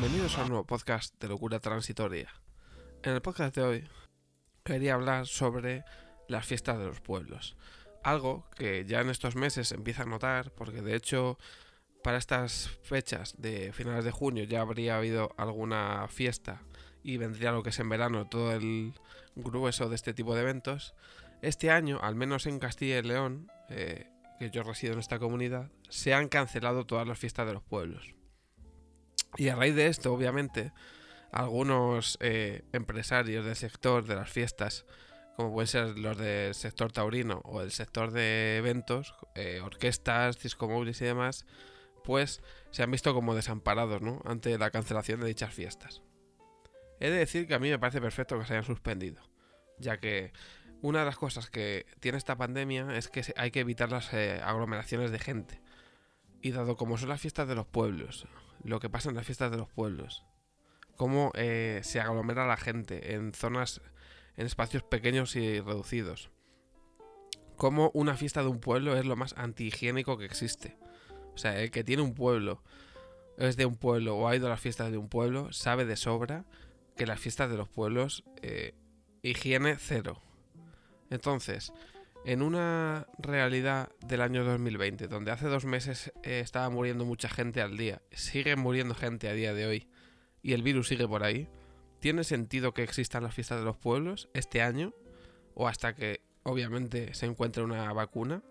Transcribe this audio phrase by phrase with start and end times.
[0.00, 2.32] Bienvenidos a un nuevo podcast de locura transitoria.
[3.02, 3.88] En el podcast de hoy
[4.62, 5.82] quería hablar sobre
[6.28, 7.56] las fiestas de los pueblos.
[8.04, 11.36] Algo que ya en estos meses se empieza a notar, porque de hecho
[12.04, 16.62] para estas fechas de finales de junio ya habría habido alguna fiesta
[17.02, 18.94] y vendría lo que es en verano todo el
[19.34, 20.94] grueso de este tipo de eventos.
[21.42, 24.06] Este año, al menos en Castilla y León, eh,
[24.38, 28.14] que yo resido en esta comunidad, se han cancelado todas las fiestas de los pueblos.
[29.38, 30.72] Y a raíz de esto, obviamente,
[31.30, 34.84] algunos eh, empresarios del sector de las fiestas,
[35.36, 41.00] como pueden ser los del sector taurino o el sector de eventos, eh, orquestas, discomóviles
[41.02, 41.46] y demás,
[42.02, 44.20] pues se han visto como desamparados ¿no?
[44.24, 46.02] ante la cancelación de dichas fiestas.
[46.98, 49.22] He de decir que a mí me parece perfecto que se hayan suspendido,
[49.78, 50.32] ya que
[50.82, 54.40] una de las cosas que tiene esta pandemia es que hay que evitar las eh,
[54.42, 55.60] aglomeraciones de gente.
[56.42, 58.26] Y dado como son las fiestas de los pueblos,
[58.64, 60.24] lo que pasa en las fiestas de los pueblos,
[60.96, 63.80] cómo eh, se aglomera la gente en zonas,
[64.36, 66.30] en espacios pequeños y reducidos,
[67.56, 70.76] cómo una fiesta de un pueblo es lo más antihigiénico que existe.
[71.34, 72.62] O sea, el que tiene un pueblo,
[73.36, 75.96] es de un pueblo o ha ido a las fiestas de un pueblo, sabe de
[75.96, 76.44] sobra
[76.96, 78.74] que las fiestas de los pueblos, eh,
[79.22, 80.20] higiene cero.
[81.10, 81.72] Entonces,
[82.24, 87.60] en una realidad del año 2020, donde hace dos meses eh, estaba muriendo mucha gente
[87.62, 89.88] al día, sigue muriendo gente a día de hoy,
[90.42, 91.48] y el virus sigue por ahí,
[92.00, 94.94] ¿tiene sentido que existan las fiestas de los pueblos este año?
[95.54, 98.42] ¿O hasta que obviamente se encuentre una vacuna?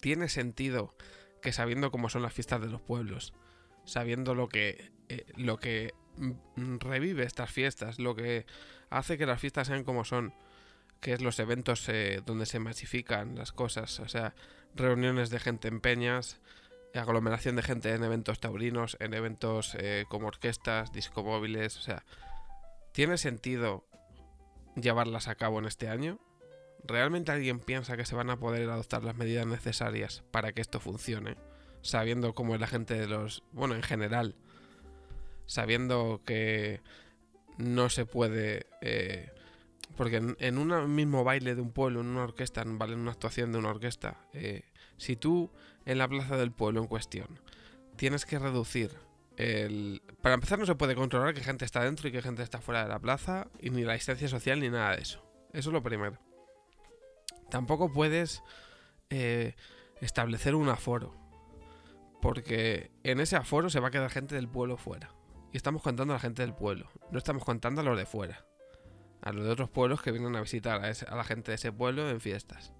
[0.00, 0.94] ¿Tiene sentido
[1.40, 3.32] que sabiendo cómo son las fiestas de los pueblos,
[3.84, 8.46] sabiendo lo que, eh, lo que mm, revive estas fiestas, lo que
[8.90, 10.34] hace que las fiestas sean como son,
[11.00, 14.34] que es los eventos eh, donde se masifican las cosas, o sea,
[14.74, 16.40] reuniones de gente en peñas,
[16.98, 22.04] aglomeración de gente en eventos taurinos, en eventos eh, como orquestas, discomóviles, o sea,
[22.92, 23.84] ¿tiene sentido
[24.74, 26.18] llevarlas a cabo en este año?
[26.84, 30.80] ¿Realmente alguien piensa que se van a poder adoptar las medidas necesarias para que esto
[30.80, 31.36] funcione?
[31.82, 33.42] Sabiendo cómo es la gente de los...
[33.52, 34.36] bueno, en general,
[35.46, 36.80] sabiendo que
[37.58, 38.66] no se puede...
[38.80, 39.30] Eh,
[39.96, 42.92] porque en, un mismo baile de un pueblo, en una orquesta, ¿vale?
[42.92, 44.62] en una actuación de una orquesta, eh,
[44.98, 45.50] si tú
[45.84, 47.40] en la plaza del pueblo en cuestión
[47.96, 48.98] tienes que reducir
[49.36, 50.02] el...
[50.20, 52.82] Para empezar no se puede controlar que gente está dentro y que gente está fuera
[52.82, 55.24] de la plaza, y ni la distancia social ni nada de eso.
[55.52, 56.18] Eso es lo primero.
[57.50, 58.42] Tampoco puedes
[59.08, 59.54] eh,
[60.00, 61.14] establecer un aforo,
[62.20, 65.14] porque en ese aforo se va a quedar gente del pueblo fuera.
[65.52, 68.44] Y estamos contando a la gente del pueblo, no estamos contando a los de fuera
[69.26, 72.08] a los de otros pueblos que vienen a visitar a, la gente de ese pueblo
[72.08, 72.72] en fiestas.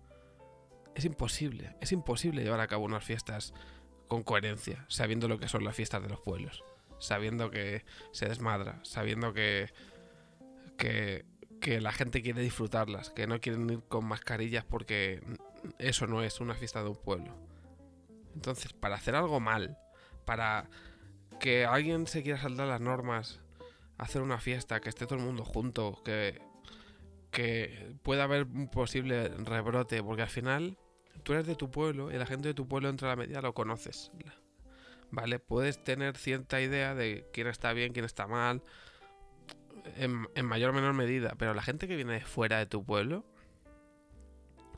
[0.94, 3.52] Es imposible, es imposible llevar a cabo unas fiestas
[4.06, 6.62] con coherencia, sabiendo lo que son las fiestas de los pueblos,
[7.00, 9.72] sabiendo que se desmadra, sabiendo que,
[10.78, 11.26] que,
[11.60, 15.20] que la gente quiere disfrutarlas, que no quieren ir con mascarillas porque
[15.80, 17.36] eso no es una fiesta de un pueblo.
[18.36, 19.78] Entonces, para hacer algo mal,
[20.24, 20.70] para
[21.40, 23.40] que alguien se quiera saltar las normas
[23.98, 26.40] hacer una fiesta, que esté todo el mundo junto, que,
[27.30, 30.78] que pueda haber un posible rebrote, porque al final
[31.22, 33.54] tú eres de tu pueblo y la gente de tu pueblo entre la media lo
[33.54, 34.10] conoces.
[35.10, 35.38] ¿Vale?
[35.38, 38.62] Puedes tener cierta idea de quién está bien, quién está mal,
[39.96, 42.84] en, en mayor o menor medida, pero la gente que viene de fuera de tu
[42.84, 43.24] pueblo,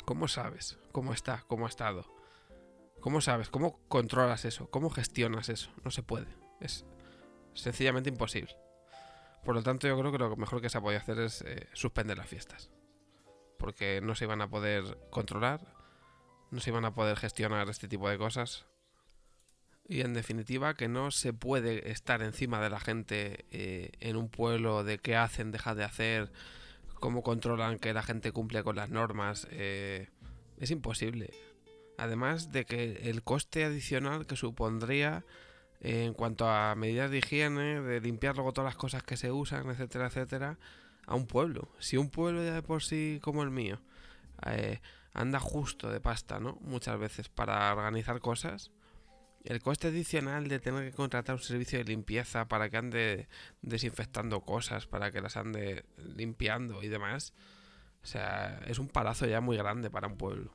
[0.04, 2.12] ¿cómo sabes cómo está, cómo ha estado?
[3.00, 3.50] ¿Cómo sabes?
[3.50, 4.68] ¿Cómo controlas eso?
[4.68, 5.70] ¿Cómo gestionas eso?
[5.84, 6.26] No se puede.
[6.60, 6.84] Es
[7.54, 8.56] sencillamente imposible.
[9.44, 11.68] Por lo tanto, yo creo que lo mejor que se ha podido hacer es eh,
[11.72, 12.70] suspender las fiestas.
[13.58, 15.74] Porque no se iban a poder controlar,
[16.50, 18.66] no se iban a poder gestionar este tipo de cosas.
[19.88, 24.28] Y en definitiva, que no se puede estar encima de la gente eh, en un
[24.28, 26.30] pueblo de qué hacen, deja de hacer,
[27.00, 29.48] cómo controlan que la gente cumple con las normas.
[29.50, 30.08] Eh,
[30.58, 31.30] es imposible.
[31.96, 35.24] Además de que el coste adicional que supondría
[35.80, 39.68] en cuanto a medidas de higiene, de limpiar luego todas las cosas que se usan,
[39.70, 40.58] etcétera, etcétera,
[41.06, 41.68] a un pueblo.
[41.78, 43.80] Si un pueblo ya de por sí como el mío
[44.46, 44.80] eh,
[45.12, 46.58] anda justo de pasta, ¿no?
[46.60, 48.70] Muchas veces para organizar cosas,
[49.44, 53.28] el coste adicional de tener que contratar un servicio de limpieza para que ande
[53.62, 57.32] desinfectando cosas, para que las ande limpiando y demás,
[58.02, 60.52] o sea, es un palazo ya muy grande para un pueblo.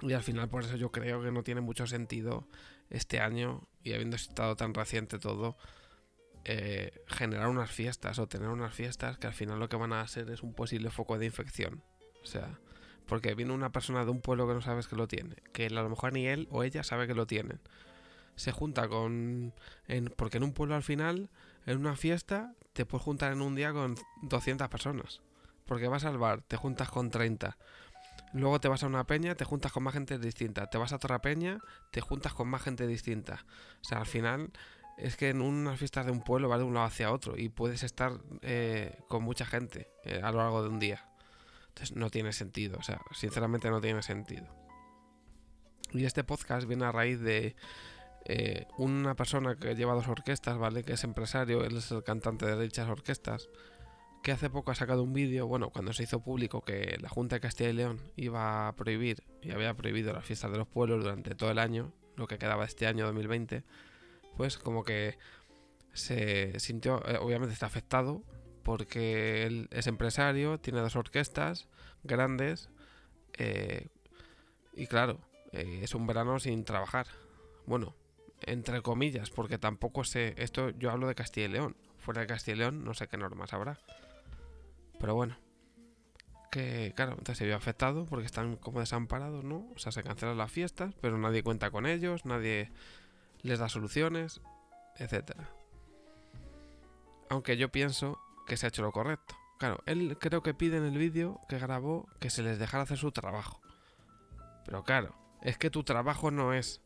[0.00, 2.48] Y al final por eso yo creo que no tiene mucho sentido
[2.90, 5.56] este año, y habiendo estado tan reciente todo,
[6.44, 10.06] eh, generar unas fiestas o tener unas fiestas que al final lo que van a
[10.08, 11.82] ser es un posible foco de infección.
[12.22, 12.58] O sea,
[13.06, 15.70] porque viene una persona de un pueblo que no sabes que lo tiene, que a
[15.70, 17.60] lo mejor ni él o ella sabe que lo tienen.
[18.36, 19.54] se junta con...
[19.86, 21.30] En, porque en un pueblo al final,
[21.66, 25.20] en una fiesta, te puedes juntar en un día con 200 personas.
[25.66, 27.56] Porque vas al bar, te juntas con 30.
[28.32, 30.68] Luego te vas a una peña, te juntas con más gente distinta.
[30.68, 31.60] Te vas a otra peña,
[31.92, 33.44] te juntas con más gente distinta.
[33.80, 34.50] O sea, al final
[34.96, 37.48] es que en unas fiestas de un pueblo va de un lado hacia otro y
[37.48, 38.12] puedes estar
[38.42, 41.08] eh, con mucha gente eh, a lo largo de un día.
[41.68, 44.46] Entonces no tiene sentido, o sea, sinceramente no tiene sentido.
[45.92, 47.56] Y este podcast viene a raíz de
[48.24, 50.82] eh, una persona que lleva dos orquestas, ¿vale?
[50.82, 53.48] Que es empresario, él es el cantante de dichas orquestas,
[54.24, 57.36] que hace poco ha sacado un vídeo, bueno, cuando se hizo público que la Junta
[57.36, 61.04] de Castilla y León iba a prohibir y había prohibido las fiestas de los pueblos
[61.04, 63.64] durante todo el año, lo que quedaba este año 2020
[64.36, 65.18] pues como que
[65.92, 68.22] se sintió, eh, obviamente está afectado
[68.62, 71.68] porque él es empresario, tiene dos orquestas
[72.02, 72.70] grandes
[73.34, 73.88] eh,
[74.72, 75.20] y claro,
[75.52, 77.06] eh, es un verano sin trabajar.
[77.66, 77.94] Bueno,
[78.40, 82.54] entre comillas, porque tampoco sé, esto yo hablo de Castilla y León, fuera de Castilla
[82.56, 83.78] y León no sé qué normas habrá.
[84.98, 85.36] Pero bueno,
[86.50, 89.66] que claro, entonces se vio afectado porque están como desamparados, ¿no?
[89.74, 92.70] O sea, se cancelan las fiestas, pero nadie cuenta con ellos, nadie
[93.42, 94.40] les da soluciones,
[94.98, 95.32] etc.
[97.28, 99.36] Aunque yo pienso que se ha hecho lo correcto.
[99.58, 102.98] Claro, él creo que pide en el vídeo que grabó que se les dejara hacer
[102.98, 103.60] su trabajo.
[104.64, 106.80] Pero claro, es que tu trabajo no es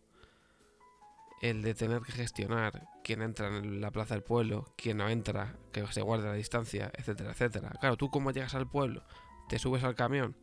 [1.42, 5.56] el de tener que gestionar quién entra en la plaza del pueblo, quién no entra,
[5.72, 7.70] que se guarde la distancia, etcétera, etcétera.
[7.80, 9.02] Claro, tú como llegas al pueblo,
[9.48, 10.36] te subes al camión,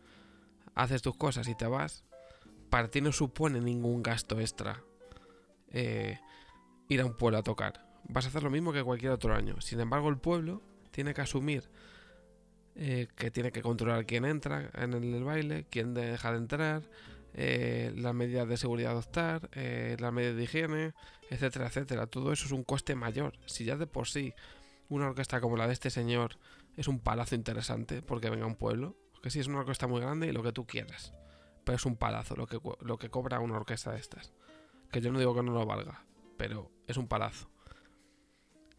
[0.73, 2.05] haces tus cosas y te vas,
[2.71, 4.81] para ti no supone ningún gasto extra
[5.69, 6.19] eh,
[6.89, 7.85] ir a un pueblo a tocar.
[8.09, 9.61] Vas a hacer lo mismo que cualquier otro año.
[9.61, 11.69] Sin embargo, el pueblo tiene que asumir
[12.73, 16.81] eh, que tiene que controlar quién entra en el, baile, quién deja de entrar,
[17.37, 20.93] eh, las medidas de seguridad adoptar, las medidas de higiene,
[21.29, 22.07] etcétera, etcétera.
[22.07, 23.37] Todo eso es un coste mayor.
[23.45, 24.33] Si ya de por sí
[24.89, 26.37] una orquesta como la de este señor
[26.77, 30.01] es un palazo interesante porque venga a un pueblo, que sí es una orquesta muy
[30.01, 31.13] grande y lo que tú quieras,
[31.63, 34.33] pero es un palazo lo que, lo que cobra una orquesta de estas.
[34.91, 36.05] Que yo no digo que no lo valga,
[36.37, 37.49] pero es un palazo.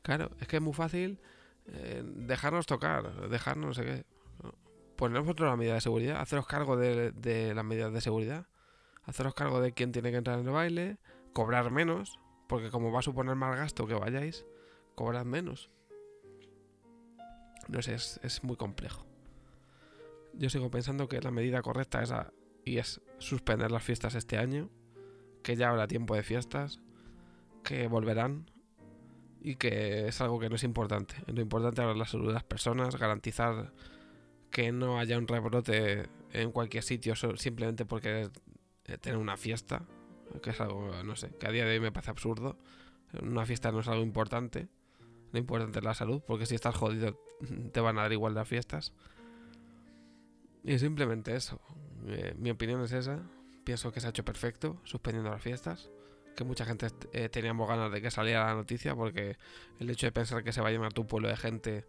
[0.02, 1.20] Claro, es que es muy fácil
[1.66, 4.15] eh, dejarnos tocar, dejarnos no sé qué.
[4.96, 8.46] Poner vosotros la medida de seguridad, haceros cargo de, las medidas de seguridad,
[9.04, 10.98] haceros cargo de quién tiene que entrar en el baile,
[11.32, 14.46] cobrar menos, porque como va a suponer más gasto que vayáis,
[14.94, 15.70] cobrad menos.
[17.69, 19.04] No sé, es, es muy complejo.
[20.32, 22.12] Yo sigo pensando que la medida correcta es
[22.64, 24.70] y es suspender las fiestas este año
[25.42, 26.81] que ya habrá tiempo de fiestas,
[27.62, 28.50] que volverán
[29.40, 31.14] y que es algo que no es importante.
[31.28, 33.72] Lo importante ahora es la salud de las personas, garantizar
[34.56, 38.30] que no haya un rebrote en cualquier sitio simplemente porque
[39.02, 39.82] tener una fiesta,
[40.42, 42.56] que es algo, no sé, que a día de hoy me parece absurdo.
[43.20, 44.68] Una fiesta no es algo importante,
[45.30, 47.20] lo importante es la salud, porque si estás jodido
[47.72, 48.94] te van a dar igual las fiestas.
[50.64, 51.60] Y simplemente eso.
[52.06, 53.20] Eh, mi opinión es esa
[53.62, 55.90] pienso que se ha hecho perfecto suspendiendo las fiestas.
[56.34, 59.36] Que mucha gente eh, teníamos ganas de que saliera la noticia porque
[59.80, 61.84] el hecho de pensar que se va a llenar tu pueblo de gente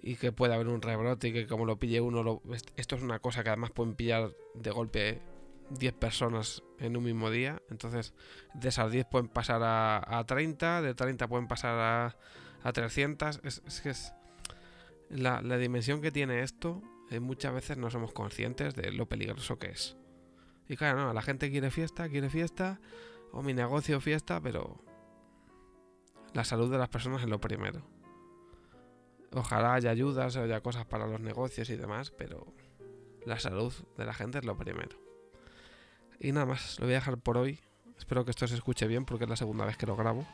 [0.00, 2.42] y que puede haber un rebrote y que como lo pille uno,
[2.76, 5.22] esto es una cosa que además pueden pillar de golpe
[5.70, 7.62] 10 personas en un mismo día.
[7.70, 8.14] Entonces,
[8.54, 12.16] de esas 10 pueden pasar a, 30, de 30 pueden pasar a,
[12.62, 13.40] a 300.
[13.44, 14.12] Es, que es
[15.08, 16.82] la, la, dimensión que tiene esto.
[17.10, 19.96] Eh, muchas veces no somos conscientes de lo peligroso que es.
[20.68, 22.80] Y claro, no, la gente quiere fiesta, quiere fiesta,
[23.32, 24.80] o mi negocio fiesta, pero
[26.32, 27.82] la salud de las personas es lo primero.
[29.34, 32.46] Ojalá haya ayudas, haya cosas para los negocios y demás, pero
[33.24, 34.96] la salud de la gente es lo primero.
[36.20, 37.60] Y nada más, lo voy a dejar por hoy.
[37.98, 40.26] Espero que esto se escuche bien porque es la segunda vez que lo grabo.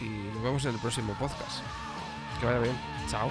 [0.00, 1.62] Y nos vemos en el próximo podcast.
[2.40, 2.76] Que vaya bien.
[3.08, 3.28] Chao.